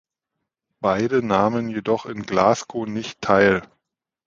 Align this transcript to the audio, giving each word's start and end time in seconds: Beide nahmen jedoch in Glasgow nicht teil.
Beide 0.79 1.21
nahmen 1.23 1.69
jedoch 1.69 2.07
in 2.07 2.23
Glasgow 2.23 2.87
nicht 2.87 3.21
teil. 3.21 3.61